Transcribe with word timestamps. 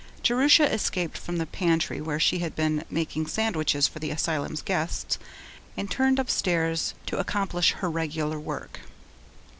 Jerusha 0.23 0.65
escaped 0.73 1.15
from 1.15 1.37
the 1.37 1.45
pantry 1.45 2.01
where 2.01 2.19
she 2.19 2.39
had 2.39 2.55
been 2.55 2.83
making 2.89 3.27
sandwiches 3.27 3.87
for 3.87 3.99
the 3.99 4.09
asylum's 4.09 4.63
guests, 4.63 5.19
and 5.77 5.91
turned 5.91 6.17
upstairs 6.17 6.95
to 7.05 7.19
accomplish 7.19 7.73
her 7.73 7.87
regular 7.87 8.39
work. 8.39 8.79